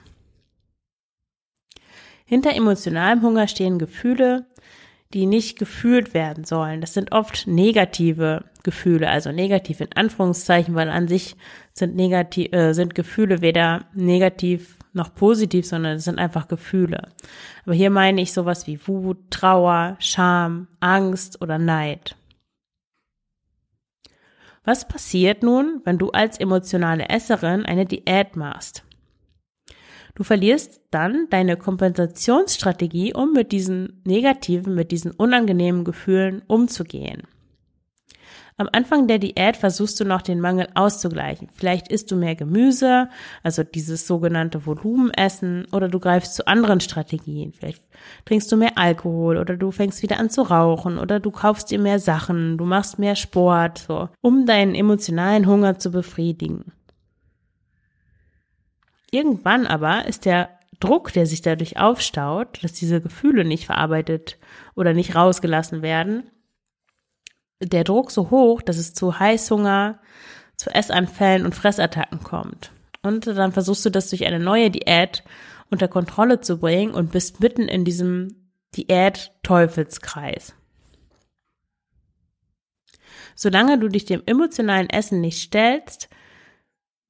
Hinter 2.27 2.55
emotionalem 2.55 3.23
Hunger 3.23 3.49
stehen 3.49 3.79
Gefühle, 3.79 4.47
die 5.15 5.27
nicht 5.27 5.59
gefühlt 5.59 6.13
werden 6.13 6.45
sollen. 6.45 6.81
Das 6.81 6.93
sind 6.95 7.13
oft 7.13 7.47
negative 7.47 8.45
Gefühle, 8.63 9.09
also 9.09 9.33
negativ 9.33 9.81
in 9.81 9.93
Anführungszeichen, 9.95 10.75
weil 10.75 10.89
an 10.89 11.09
sich 11.09 11.37
sind 11.75 11.97
negativ, 11.97 12.53
äh, 12.53 12.73
sind 12.73 12.95
Gefühle 12.95 13.43
weder 13.43 13.87
negativ 13.95 14.79
noch 14.93 15.13
positiv, 15.15 15.67
sondern 15.67 15.97
es 15.97 16.05
sind 16.05 16.19
einfach 16.19 16.47
Gefühle. 16.47 17.09
Aber 17.65 17.75
hier 17.75 17.91
meine 17.91 18.23
ich 18.23 18.33
sowas 18.33 18.67
wie 18.67 18.79
Wut, 18.87 19.19
Trauer, 19.31 19.97
Scham, 19.99 20.69
Angst 20.81 21.43
oder 21.43 21.59
Neid. 21.59 22.17
Was 24.65 24.89
passiert 24.89 25.43
nun, 25.43 25.83
wenn 25.85 25.99
du 25.99 26.11
als 26.11 26.39
emotionale 26.39 27.09
Esserin 27.09 27.67
eine 27.67 27.85
Diät 27.85 28.37
machst? 28.37 28.85
Du 30.15 30.23
verlierst 30.23 30.81
dann 30.93 31.27
deine 31.29 31.57
Kompensationsstrategie, 31.57 33.13
um 33.15 33.33
mit 33.33 33.51
diesen 33.51 34.01
negativen, 34.05 34.75
mit 34.75 34.93
diesen 34.93 35.11
unangenehmen 35.11 35.85
Gefühlen 35.85 36.43
umzugehen. 36.47 37.25
Am 38.57 38.69
Anfang 38.71 39.09
der 39.09 39.19
Diät 39.19 39.57
versuchst 39.57 39.99
du 39.99 40.05
noch 40.05 40.23
den 40.23 40.39
Mangel 40.39 40.69
auszugleichen. 40.75 41.49
Vielleicht 41.53 41.89
isst 41.89 42.13
du 42.13 42.17
mehr 42.17 42.37
Gemüse, 42.37 43.09
also 43.43 43.65
dieses 43.65 44.07
sogenannte 44.07 44.65
Volumenessen, 44.65 45.67
oder 45.73 45.89
du 45.89 45.99
greifst 45.99 46.37
zu 46.37 46.47
anderen 46.47 46.79
Strategien. 46.79 47.53
Vielleicht 47.53 47.83
trinkst 48.25 48.53
du 48.53 48.57
mehr 48.57 48.79
Alkohol 48.79 49.39
oder 49.39 49.57
du 49.57 49.73
fängst 49.73 50.03
wieder 50.05 50.21
an 50.21 50.31
zu 50.31 50.43
rauchen 50.43 50.99
oder 50.99 51.19
du 51.19 51.33
kaufst 51.33 51.73
dir 51.73 51.81
mehr 51.81 51.99
Sachen, 51.99 52.57
du 52.57 52.65
machst 52.65 53.01
mehr 53.01 53.17
Sport, 53.17 53.79
so, 53.79 54.09
um 54.21 54.47
deinen 54.47 54.77
emotionalen 54.77 55.47
Hunger 55.47 55.81
zu 55.81 55.91
befriedigen. 55.91 56.73
Irgendwann 59.11 59.67
aber 59.67 60.07
ist 60.07 60.27
der 60.27 60.49
Druck, 60.79 61.13
der 61.13 61.27
sich 61.27 61.43
dadurch 61.43 61.79
aufstaut, 61.79 62.63
dass 62.63 62.73
diese 62.73 63.01
Gefühle 63.01 63.45
nicht 63.45 63.67
verarbeitet 63.67 64.39
oder 64.77 64.93
nicht 64.93 65.17
rausgelassen 65.17 65.83
werden, 65.83 66.31
der 67.61 67.85
Druck 67.85 68.11
so 68.11 68.31
hoch, 68.31 68.63
dass 68.63 68.77
es 68.77 68.95
zu 68.95 69.19
Heißhunger, 69.19 70.01
zu 70.57 70.71
Essanfällen 70.71 71.45
und 71.45 71.55
Fressattacken 71.55 72.23
kommt. 72.23 72.73
Und 73.03 73.27
dann 73.27 73.53
versuchst 73.53 73.85
du 73.85 73.91
das 73.91 74.11
durch 74.11 74.25
eine 74.25 74.41
neue 74.41 74.71
Diät 74.71 75.25
unter 75.71 75.89
Kontrolle 75.89 76.41
zu 76.41 76.59
bringen 76.59 76.95
und 76.95 77.13
bist 77.13 77.41
mitten 77.41 77.69
in 77.69 77.85
diesem 77.85 78.51
Diät-Teufelskreis. 78.77 80.55
Solange 83.35 83.79
du 83.79 83.89
dich 83.89 84.05
dem 84.05 84.23
emotionalen 84.27 84.89
Essen 84.89 85.21
nicht 85.21 85.41
stellst, 85.41 86.09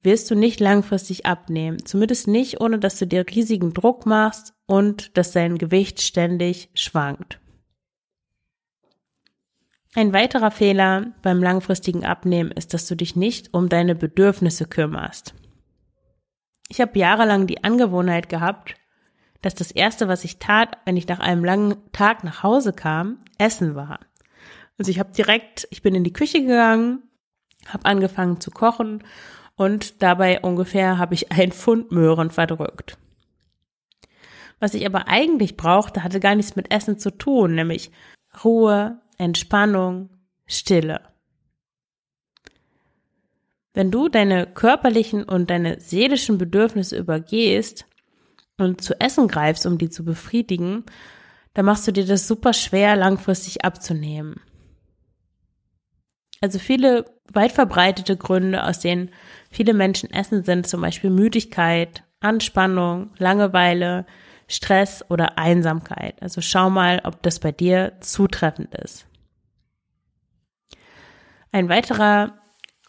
wirst 0.01 0.29
du 0.29 0.35
nicht 0.35 0.59
langfristig 0.59 1.25
abnehmen. 1.25 1.85
Zumindest 1.85 2.27
nicht, 2.27 2.61
ohne 2.61 2.79
dass 2.79 2.97
du 2.97 3.07
dir 3.07 3.25
riesigen 3.27 3.73
Druck 3.73 4.05
machst 4.05 4.53
und 4.65 5.17
dass 5.17 5.31
dein 5.31 5.57
Gewicht 5.57 6.01
ständig 6.01 6.69
schwankt. 6.73 7.39
Ein 9.97 10.11
weiterer 10.11 10.51
Fehler 10.51 11.13
beim 11.21 11.41
langfristigen 11.41 12.03
Abnehmen 12.03 12.51
ist, 12.51 12.73
dass 12.73 12.85
du 12.85 12.95
dich 12.95 13.15
nicht 13.15 13.53
um 13.53 13.69
deine 13.69 13.95
Bedürfnisse 13.95 14.65
kümmerst. 14.65 15.33
Ich 16.67 16.81
habe 16.81 16.99
jahrelang 16.99 17.47
die 17.47 17.63
Angewohnheit 17.63 18.27
gehabt, 18.27 18.75
dass 19.41 19.55
das 19.55 19.71
Erste, 19.71 20.09
was 20.09 20.25
ich 20.25 20.37
tat, 20.37 20.79
wenn 20.83 20.97
ich 20.97 21.07
nach 21.07 21.19
einem 21.19 21.45
langen 21.45 21.77
Tag 21.93 22.25
nach 22.25 22.43
Hause 22.43 22.73
kam, 22.73 23.19
Essen 23.37 23.75
war. 23.75 24.01
Also 24.77 24.91
ich 24.91 24.99
habe 24.99 25.13
direkt, 25.13 25.65
ich 25.71 25.81
bin 25.81 25.95
in 25.95 26.03
die 26.03 26.11
Küche 26.11 26.41
gegangen, 26.41 27.03
habe 27.65 27.85
angefangen 27.85 28.41
zu 28.41 28.51
kochen 28.51 29.01
und 29.55 30.03
dabei 30.03 30.41
ungefähr 30.41 30.97
habe 30.97 31.13
ich 31.13 31.31
ein 31.31 31.53
Pfund 31.53 31.93
Möhren 31.93 32.31
verdrückt. 32.31 32.97
Was 34.59 34.73
ich 34.73 34.85
aber 34.85 35.07
eigentlich 35.07 35.55
brauchte, 35.55 36.03
hatte 36.03 36.19
gar 36.19 36.35
nichts 36.35 36.57
mit 36.57 36.73
Essen 36.73 36.99
zu 36.99 37.11
tun, 37.11 37.55
nämlich 37.55 37.91
Ruhe, 38.43 38.99
Entspannung, 39.17 40.09
Stille. 40.45 41.01
Wenn 43.73 43.91
du 43.91 44.07
deine 44.07 44.47
körperlichen 44.47 45.23
und 45.23 45.49
deine 45.49 45.79
seelischen 45.81 46.37
Bedürfnisse 46.37 46.97
übergehst 46.97 47.85
und 48.57 48.81
zu 48.81 48.99
Essen 49.01 49.27
greifst, 49.27 49.65
um 49.65 49.77
die 49.77 49.89
zu 49.89 50.05
befriedigen, 50.05 50.85
dann 51.53 51.65
machst 51.65 51.87
du 51.87 51.91
dir 51.91 52.05
das 52.05 52.27
super 52.27 52.53
schwer, 52.53 52.95
langfristig 52.95 53.65
abzunehmen. 53.65 54.39
Also 56.41 56.59
viele 56.59 57.05
weit 57.33 57.51
verbreitete 57.51 58.17
Gründe, 58.17 58.63
aus 58.63 58.79
denen 58.79 59.09
viele 59.49 59.73
Menschen 59.73 60.11
essen, 60.11 60.43
sind 60.43 60.67
zum 60.67 60.81
Beispiel 60.81 61.09
Müdigkeit, 61.09 62.03
Anspannung, 62.19 63.11
Langeweile, 63.17 64.05
Stress 64.47 65.03
oder 65.09 65.37
Einsamkeit. 65.37 66.21
Also 66.21 66.41
schau 66.41 66.69
mal, 66.69 67.01
ob 67.03 67.21
das 67.23 67.39
bei 67.39 67.51
dir 67.51 67.93
zutreffend 68.01 68.73
ist. 68.75 69.07
Ein 71.51 71.69
weiterer 71.69 72.37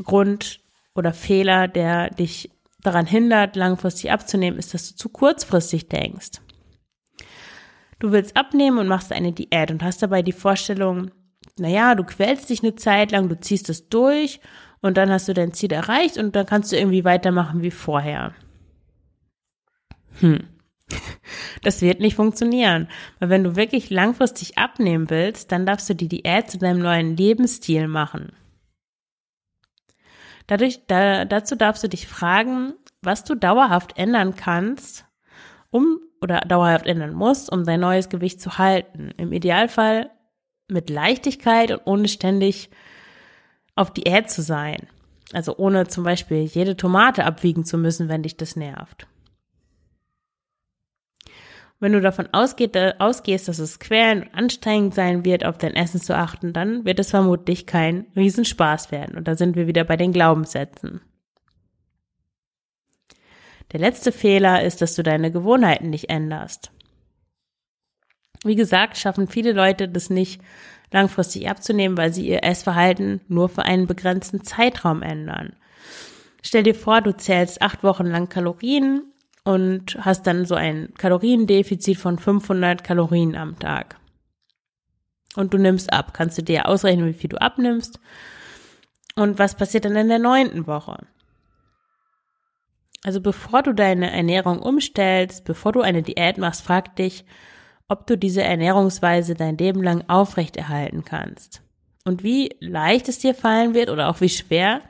Grund 0.02 0.60
oder 0.94 1.12
Fehler, 1.12 1.68
der 1.68 2.10
dich 2.10 2.50
daran 2.82 3.06
hindert, 3.06 3.56
langfristig 3.56 4.10
abzunehmen, 4.12 4.58
ist, 4.58 4.74
dass 4.74 4.90
du 4.90 4.96
zu 4.96 5.08
kurzfristig 5.08 5.88
denkst. 5.88 6.40
Du 7.98 8.12
willst 8.12 8.36
abnehmen 8.36 8.78
und 8.78 8.88
machst 8.88 9.12
eine 9.12 9.32
Diät 9.32 9.70
und 9.70 9.82
hast 9.82 10.02
dabei 10.02 10.22
die 10.22 10.32
Vorstellung, 10.32 11.10
naja, 11.56 11.94
du 11.94 12.04
quälst 12.04 12.50
dich 12.50 12.62
eine 12.62 12.74
Zeit 12.74 13.12
lang, 13.12 13.28
du 13.28 13.40
ziehst 13.40 13.70
es 13.70 13.88
durch 13.88 14.40
und 14.82 14.96
dann 14.96 15.10
hast 15.10 15.28
du 15.28 15.32
dein 15.32 15.54
Ziel 15.54 15.72
erreicht 15.72 16.18
und 16.18 16.36
dann 16.36 16.46
kannst 16.46 16.72
du 16.72 16.76
irgendwie 16.76 17.04
weitermachen 17.04 17.62
wie 17.62 17.70
vorher. 17.70 18.34
Hm. 20.20 20.55
Das 21.62 21.82
wird 21.82 22.00
nicht 22.00 22.14
funktionieren. 22.14 22.88
Weil 23.18 23.28
wenn 23.28 23.44
du 23.44 23.56
wirklich 23.56 23.90
langfristig 23.90 24.56
abnehmen 24.56 25.10
willst, 25.10 25.50
dann 25.50 25.66
darfst 25.66 25.88
du 25.88 25.94
die 25.94 26.08
Diät 26.08 26.50
zu 26.50 26.58
deinem 26.58 26.80
neuen 26.80 27.16
Lebensstil 27.16 27.88
machen. 27.88 28.32
Dadurch, 30.46 30.86
da, 30.86 31.24
dazu 31.24 31.56
darfst 31.56 31.82
du 31.82 31.88
dich 31.88 32.06
fragen, 32.06 32.74
was 33.02 33.24
du 33.24 33.34
dauerhaft 33.34 33.98
ändern 33.98 34.36
kannst, 34.36 35.06
um 35.70 35.98
oder 36.20 36.40
dauerhaft 36.40 36.86
ändern 36.86 37.14
musst, 37.14 37.50
um 37.52 37.64
dein 37.64 37.80
neues 37.80 38.08
Gewicht 38.08 38.40
zu 38.40 38.58
halten. 38.58 39.10
Im 39.16 39.32
Idealfall 39.32 40.10
mit 40.68 40.88
Leichtigkeit 40.88 41.70
und 41.72 41.80
ohne 41.84 42.08
ständig 42.08 42.70
auf 43.74 43.92
Diät 43.92 44.30
zu 44.30 44.42
sein. 44.42 44.86
Also 45.32 45.56
ohne 45.56 45.88
zum 45.88 46.04
Beispiel 46.04 46.42
jede 46.42 46.76
Tomate 46.76 47.24
abwiegen 47.24 47.64
zu 47.64 47.76
müssen, 47.76 48.08
wenn 48.08 48.22
dich 48.22 48.36
das 48.36 48.56
nervt. 48.56 49.06
Wenn 51.78 51.92
du 51.92 52.00
davon 52.00 52.28
ausgeht, 52.32 52.74
äh, 52.74 52.94
ausgehst, 52.98 53.48
dass 53.48 53.58
es 53.58 53.78
quälend 53.78 54.26
und 54.26 54.34
anstrengend 54.34 54.94
sein 54.94 55.24
wird, 55.24 55.44
auf 55.44 55.58
dein 55.58 55.74
Essen 55.74 56.00
zu 56.00 56.16
achten, 56.16 56.52
dann 56.52 56.84
wird 56.84 56.98
es 56.98 57.10
vermutlich 57.10 57.66
kein 57.66 58.06
Riesenspaß 58.16 58.90
werden. 58.90 59.16
Und 59.16 59.28
da 59.28 59.36
sind 59.36 59.56
wir 59.56 59.66
wieder 59.66 59.84
bei 59.84 59.96
den 59.96 60.12
Glaubenssätzen. 60.12 61.00
Der 63.72 63.80
letzte 63.80 64.12
Fehler 64.12 64.62
ist, 64.62 64.80
dass 64.80 64.94
du 64.94 65.02
deine 65.02 65.30
Gewohnheiten 65.30 65.90
nicht 65.90 66.08
änderst. 66.08 66.70
Wie 68.44 68.54
gesagt, 68.54 68.96
schaffen 68.96 69.28
viele 69.28 69.52
Leute 69.52 69.88
das 69.88 70.08
nicht, 70.08 70.40
langfristig 70.92 71.48
abzunehmen, 71.48 71.98
weil 71.98 72.12
sie 72.12 72.28
ihr 72.28 72.44
Essverhalten 72.44 73.20
nur 73.28 73.48
für 73.48 73.64
einen 73.64 73.86
begrenzten 73.86 74.44
Zeitraum 74.44 75.02
ändern. 75.02 75.56
Stell 76.42 76.62
dir 76.62 76.76
vor, 76.76 77.00
du 77.00 77.14
zählst 77.16 77.60
acht 77.60 77.82
Wochen 77.82 78.06
lang 78.06 78.28
Kalorien 78.28 79.02
und 79.46 79.96
hast 80.00 80.26
dann 80.26 80.44
so 80.44 80.56
ein 80.56 80.92
Kaloriendefizit 80.98 81.98
von 81.98 82.18
500 82.18 82.82
Kalorien 82.82 83.36
am 83.36 83.56
Tag. 83.60 83.96
Und 85.36 85.54
du 85.54 85.58
nimmst 85.58 85.92
ab. 85.92 86.12
Kannst 86.12 86.36
du 86.36 86.42
dir 86.42 86.66
ausrechnen, 86.66 87.06
wie 87.06 87.12
viel 87.12 87.30
du 87.30 87.40
abnimmst. 87.40 88.00
Und 89.14 89.38
was 89.38 89.54
passiert 89.54 89.84
dann 89.84 89.94
in 89.94 90.08
der 90.08 90.18
neunten 90.18 90.66
Woche? 90.66 91.06
Also 93.04 93.20
bevor 93.20 93.62
du 93.62 93.72
deine 93.72 94.10
Ernährung 94.10 94.58
umstellst, 94.58 95.44
bevor 95.44 95.70
du 95.70 95.80
eine 95.80 96.02
Diät 96.02 96.38
machst, 96.38 96.62
frag 96.62 96.96
dich, 96.96 97.24
ob 97.86 98.08
du 98.08 98.18
diese 98.18 98.42
Ernährungsweise 98.42 99.34
dein 99.34 99.56
Leben 99.56 99.80
lang 99.80 100.02
aufrechterhalten 100.08 101.04
kannst. 101.04 101.62
Und 102.04 102.24
wie 102.24 102.50
leicht 102.58 103.08
es 103.08 103.20
dir 103.20 103.34
fallen 103.34 103.74
wird 103.74 103.90
oder 103.90 104.08
auch 104.08 104.20
wie 104.20 104.28
schwer, 104.28 104.80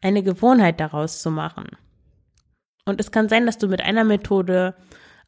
eine 0.00 0.22
Gewohnheit 0.22 0.80
daraus 0.80 1.20
zu 1.20 1.30
machen. 1.30 1.66
Und 2.88 3.00
es 3.00 3.10
kann 3.10 3.28
sein, 3.28 3.46
dass 3.46 3.58
du 3.58 3.68
mit 3.68 3.82
einer 3.82 4.04
Methode 4.04 4.74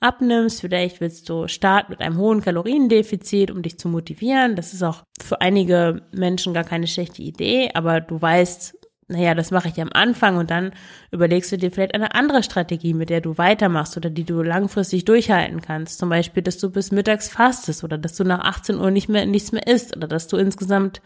abnimmst. 0.01 0.63
Vielleicht 0.63 1.01
willst 1.01 1.29
du 1.29 1.47
starten 1.47 1.93
mit 1.93 2.01
einem 2.01 2.17
hohen 2.17 2.41
Kaloriendefizit, 2.41 3.51
um 3.51 3.63
dich 3.63 3.79
zu 3.79 3.89
motivieren. 3.89 4.57
Das 4.57 4.73
ist 4.73 4.83
auch 4.83 5.05
für 5.23 5.41
einige 5.41 6.03
Menschen 6.11 6.55
gar 6.55 6.65
keine 6.65 6.87
schlechte 6.87 7.23
Idee, 7.23 7.71
aber 7.75 8.01
du 8.01 8.21
weißt 8.21 8.77
naja, 9.11 9.35
das 9.35 9.51
mache 9.51 9.69
ich 9.69 9.81
am 9.81 9.91
Anfang 9.93 10.37
und 10.37 10.53
dann 10.53 10.71
überlegst 11.11 11.51
du 11.51 11.59
dir 11.59 11.73
vielleicht 11.73 11.97
eine 11.97 12.15
andere 12.15 12.45
Strategie, 12.45 12.95
mit 12.95 13.11
der 13.11 13.21
du 13.21 13.37
weitermachst 13.39 13.97
oder 13.97 14.09
die 14.09 14.23
du 14.23 14.41
langfristig 14.41 15.05
durchhalten 15.05 15.61
kannst. 15.61 15.99
Zum 15.99 16.09
Beispiel, 16.11 16.45
dass 16.45 16.59
du 16.59 16.71
bis 16.71 16.93
mittags 16.93 17.29
fastest 17.29 17.83
oder 17.83 17.99
dass 17.99 18.15
du 18.15 18.23
nach 18.23 18.45
18 18.45 18.79
Uhr 18.79 18.93
nicht 18.93 19.09
mehr, 19.09 19.27
nichts 19.27 19.51
mehr 19.51 19.67
isst 19.67 19.97
oder 19.97 20.07
dass 20.07 20.29
du 20.29 20.37
insgesamt 20.37 21.03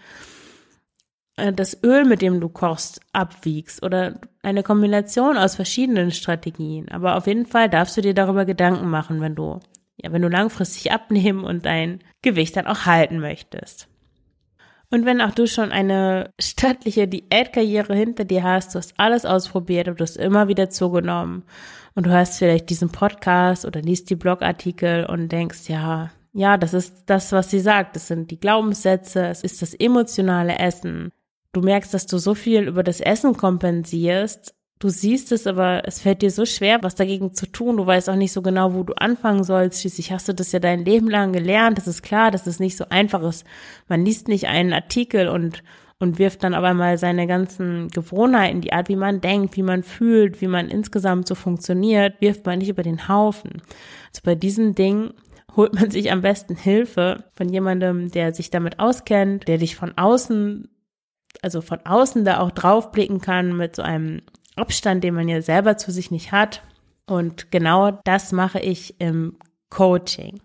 das 1.36 1.82
Öl, 1.82 2.04
mit 2.04 2.22
dem 2.22 2.40
du 2.40 2.48
kochst, 2.48 3.00
abwiegst 3.12 3.82
oder 3.82 4.20
eine 4.42 4.62
Kombination 4.62 5.36
aus 5.36 5.56
verschiedenen 5.56 6.12
Strategien. 6.12 6.88
Aber 6.90 7.16
auf 7.16 7.26
jeden 7.26 7.46
Fall 7.46 7.68
darfst 7.68 7.96
du 7.96 8.02
dir 8.02 8.14
darüber 8.14 8.44
Gedanken 8.44 8.88
machen, 8.88 9.20
wenn 9.20 9.34
du, 9.34 9.58
ja, 9.96 10.12
wenn 10.12 10.22
du 10.22 10.28
langfristig 10.28 10.92
abnehmen 10.92 11.44
und 11.44 11.66
dein 11.66 12.00
Gewicht 12.22 12.56
dann 12.56 12.66
auch 12.66 12.86
halten 12.86 13.18
möchtest. 13.18 13.88
Und 14.90 15.06
wenn 15.06 15.20
auch 15.20 15.32
du 15.32 15.48
schon 15.48 15.72
eine 15.72 16.30
stattliche 16.40 17.08
Diätkarriere 17.08 17.96
hinter 17.96 18.24
dir 18.24 18.44
hast, 18.44 18.74
du 18.74 18.78
hast 18.78 18.94
alles 18.96 19.24
ausprobiert 19.24 19.88
und 19.88 19.98
du 19.98 20.02
hast 20.04 20.16
immer 20.16 20.46
wieder 20.46 20.70
zugenommen 20.70 21.42
und 21.96 22.06
du 22.06 22.12
hast 22.12 22.38
vielleicht 22.38 22.70
diesen 22.70 22.90
Podcast 22.90 23.64
oder 23.64 23.82
liest 23.82 24.08
die 24.10 24.14
Blogartikel 24.14 25.04
und 25.06 25.32
denkst, 25.32 25.68
ja, 25.68 26.10
ja, 26.32 26.58
das 26.58 26.74
ist 26.74 27.04
das, 27.06 27.32
was 27.32 27.50
sie 27.50 27.60
sagt. 27.60 27.96
Das 27.96 28.08
sind 28.08 28.30
die 28.30 28.38
Glaubenssätze, 28.38 29.26
es 29.26 29.42
ist 29.42 29.62
das 29.62 29.74
emotionale 29.74 30.58
Essen. 30.58 31.10
Du 31.54 31.62
merkst, 31.62 31.94
dass 31.94 32.06
du 32.06 32.18
so 32.18 32.34
viel 32.34 32.68
über 32.68 32.82
das 32.82 33.00
Essen 33.00 33.37
kompensierst 33.37 34.54
Du 34.80 34.90
siehst 34.90 35.32
es, 35.32 35.46
aber 35.46 35.82
es 35.87 36.00
fällt 36.00 36.20
dir 36.20 36.30
so 36.30 36.44
schwer, 36.44 36.82
was 36.82 36.94
dagegen 36.94 37.32
zu 37.32 37.46
tun. 37.46 37.78
Du 37.78 37.87
weißt 37.87 38.11
auch 38.11 38.16
nicht 38.16 38.32
so 38.32 38.42
genau, 38.42 38.75
wo 38.75 38.82
du 38.82 38.92
anfangen 38.94 39.42
sollst. 39.44 39.80
Schließlich 39.80 40.12
hast 40.12 40.28
du 40.28 40.34
das 40.34 40.52
ja 40.52 40.58
dein 40.58 40.84
Leben 40.84 41.08
lang 41.08 41.32
gelernt. 41.32 41.78
Das 41.78 41.87
ist 41.87 42.02
klar, 42.02 42.30
dass 42.30 42.46
es 42.46 42.61
nicht 42.61 42.76
so 42.76 42.84
einfach 42.90 43.23
ist. 43.23 43.46
Man 43.88 44.04
liest 44.04 44.28
nicht 44.28 44.46
einen 44.46 44.73
Artikel 44.73 45.28
und, 45.28 45.62
und 46.00 46.18
wirft 46.18 46.44
dann 46.44 46.52
aber 46.52 46.75
mal 46.75 46.99
seine 46.99 47.26
ganzen 47.26 47.88
Gewohnheiten, 47.88 48.61
die 48.61 48.73
Art, 48.73 48.90
wie 48.90 48.96
man 48.96 49.23
denkt, 49.23 49.56
wie 49.56 49.62
man 49.62 49.84
fühlt, 49.84 50.42
wie 50.42 50.49
man 50.49 50.68
insgesamt 50.68 51.28
so 51.28 51.34
funktioniert, 51.34 52.20
wirft 52.20 52.44
man 52.44 52.58
nicht 52.58 52.68
über 52.68 52.82
den 52.82 53.08
Haufen. 53.08 53.62
Also 54.08 54.20
bei 54.23 54.34
diesen 54.34 54.75
Dingen 54.75 55.14
holt 55.56 55.73
man 55.73 55.90
sich 55.90 56.12
am 56.12 56.20
besten 56.20 56.56
Hilfe 56.56 57.25
von 57.34 57.49
jemandem, 57.49 58.11
der 58.11 58.34
sich 58.34 58.50
damit 58.50 58.80
auskennt, 58.80 59.49
der 59.49 59.56
dich 59.56 59.76
von 59.76 59.96
außen, 59.96 60.68
also 61.42 61.60
von 61.60 61.80
außen 61.84 62.24
da 62.24 62.40
auch 62.40 62.50
draufblicken 62.50 63.20
kann 63.20 63.56
mit 63.56 63.76
so 63.76 63.82
einem 63.82 64.22
Abstand, 64.56 65.04
den 65.04 65.14
man 65.14 65.28
ja 65.28 65.42
selber 65.42 65.76
zu 65.76 65.90
sich 65.90 66.10
nicht 66.10 66.32
hat. 66.32 66.62
Und 67.06 67.50
genau 67.50 67.98
das 68.04 68.32
mache 68.32 68.60
ich 68.60 69.00
im 69.00 69.36
Coaching. 69.70 70.40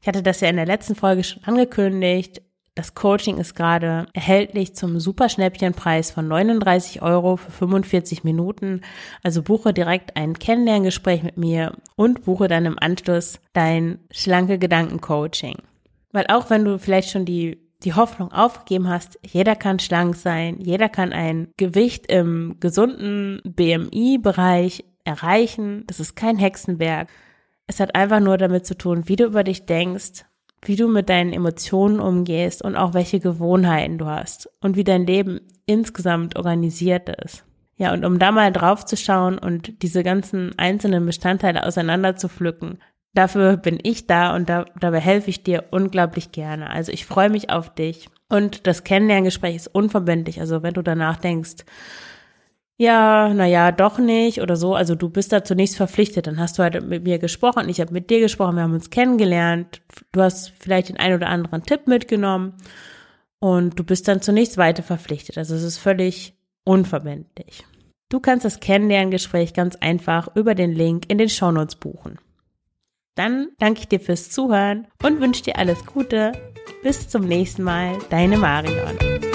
Ich 0.00 0.08
hatte 0.08 0.22
das 0.22 0.40
ja 0.40 0.48
in 0.48 0.56
der 0.56 0.66
letzten 0.66 0.94
Folge 0.94 1.24
schon 1.24 1.42
angekündigt. 1.44 2.42
Das 2.76 2.94
Coaching 2.94 3.38
ist 3.38 3.54
gerade 3.54 4.06
erhältlich 4.12 4.76
zum 4.76 5.00
Superschnäppchenpreis 5.00 6.10
von 6.10 6.28
39 6.28 7.00
Euro 7.00 7.38
für 7.38 7.50
45 7.50 8.22
Minuten. 8.22 8.82
Also 9.22 9.42
buche 9.42 9.72
direkt 9.72 10.14
ein 10.16 10.38
Kennenlerngespräch 10.38 11.22
mit 11.22 11.38
mir 11.38 11.72
und 11.96 12.24
buche 12.26 12.48
dann 12.48 12.66
im 12.66 12.78
Anschluss 12.78 13.40
dein 13.54 13.98
schlanke 14.10 14.58
Gedanken 14.58 15.00
Coaching. 15.00 15.56
Weil 16.12 16.26
auch 16.28 16.50
wenn 16.50 16.64
du 16.64 16.78
vielleicht 16.78 17.10
schon 17.10 17.24
die 17.24 17.65
die 17.84 17.94
Hoffnung 17.94 18.32
aufgegeben 18.32 18.88
hast, 18.88 19.18
jeder 19.24 19.54
kann 19.54 19.78
schlank 19.78 20.16
sein, 20.16 20.58
jeder 20.60 20.88
kann 20.88 21.12
ein 21.12 21.48
Gewicht 21.56 22.10
im 22.10 22.56
gesunden 22.58 23.40
BMI-Bereich 23.44 24.84
erreichen, 25.04 25.84
das 25.86 26.00
ist 26.00 26.16
kein 26.16 26.38
Hexenwerk. 26.38 27.08
Es 27.66 27.80
hat 27.80 27.94
einfach 27.94 28.20
nur 28.20 28.38
damit 28.38 28.66
zu 28.66 28.76
tun, 28.76 29.08
wie 29.08 29.16
du 29.16 29.24
über 29.24 29.44
dich 29.44 29.66
denkst, 29.66 30.24
wie 30.62 30.76
du 30.76 30.88
mit 30.88 31.08
deinen 31.08 31.32
Emotionen 31.32 32.00
umgehst 32.00 32.62
und 32.62 32.76
auch 32.76 32.94
welche 32.94 33.20
Gewohnheiten 33.20 33.98
du 33.98 34.06
hast 34.06 34.50
und 34.60 34.76
wie 34.76 34.84
dein 34.84 35.06
Leben 35.06 35.40
insgesamt 35.66 36.36
organisiert 36.36 37.08
ist. 37.24 37.44
Ja, 37.76 37.92
und 37.92 38.04
um 38.04 38.18
da 38.18 38.32
mal 38.32 38.52
drauf 38.52 38.86
zu 38.86 38.96
schauen 38.96 39.38
und 39.38 39.82
diese 39.82 40.02
ganzen 40.02 40.58
einzelnen 40.58 41.04
Bestandteile 41.04 41.66
auseinander 41.66 42.16
zu 42.16 42.28
pflücken, 42.28 42.78
Dafür 43.16 43.56
bin 43.56 43.78
ich 43.82 44.06
da 44.06 44.36
und 44.36 44.50
da, 44.50 44.66
dabei 44.78 45.00
helfe 45.00 45.30
ich 45.30 45.42
dir 45.42 45.64
unglaublich 45.70 46.32
gerne. 46.32 46.68
Also 46.68 46.92
ich 46.92 47.06
freue 47.06 47.30
mich 47.30 47.48
auf 47.48 47.74
dich. 47.74 48.10
Und 48.28 48.66
das 48.66 48.84
Kennenlerngespräch 48.84 49.56
ist 49.56 49.68
unverbindlich. 49.68 50.38
Also 50.38 50.62
wenn 50.62 50.74
du 50.74 50.82
danach 50.82 51.16
denkst, 51.16 51.64
ja, 52.76 53.32
naja, 53.32 53.72
doch 53.72 53.98
nicht 53.98 54.42
oder 54.42 54.56
so, 54.56 54.74
also 54.74 54.94
du 54.94 55.08
bist 55.08 55.32
dazu 55.32 55.54
nichts 55.54 55.76
verpflichtet. 55.76 56.26
Dann 56.26 56.38
hast 56.38 56.58
du 56.58 56.62
halt 56.62 56.86
mit 56.86 57.04
mir 57.04 57.18
gesprochen, 57.18 57.70
ich 57.70 57.80
habe 57.80 57.94
mit 57.94 58.10
dir 58.10 58.20
gesprochen, 58.20 58.56
wir 58.56 58.64
haben 58.64 58.74
uns 58.74 58.90
kennengelernt. 58.90 59.80
Du 60.12 60.20
hast 60.20 60.52
vielleicht 60.58 60.90
den 60.90 60.98
einen 60.98 61.14
oder 61.14 61.30
anderen 61.30 61.62
Tipp 61.62 61.86
mitgenommen 61.86 62.52
und 63.38 63.78
du 63.78 63.84
bist 63.84 64.08
dann 64.08 64.20
zu 64.20 64.30
nichts 64.30 64.58
weiter 64.58 64.82
verpflichtet. 64.82 65.38
Also 65.38 65.54
es 65.54 65.62
ist 65.62 65.78
völlig 65.78 66.34
unverbindlich. 66.64 67.64
Du 68.10 68.20
kannst 68.20 68.44
das 68.44 68.60
Kennenlerngespräch 68.60 69.54
ganz 69.54 69.74
einfach 69.76 70.36
über 70.36 70.54
den 70.54 70.72
Link 70.72 71.04
in 71.08 71.16
den 71.16 71.30
Shownotes 71.30 71.76
buchen. 71.76 72.18
Dann 73.16 73.48
danke 73.58 73.80
ich 73.80 73.88
dir 73.88 73.98
fürs 73.98 74.30
Zuhören 74.30 74.86
und 75.02 75.20
wünsche 75.20 75.42
dir 75.42 75.58
alles 75.58 75.84
Gute. 75.84 76.32
Bis 76.82 77.08
zum 77.08 77.26
nächsten 77.26 77.64
Mal, 77.64 77.98
deine 78.10 78.38
Marion. 78.38 79.25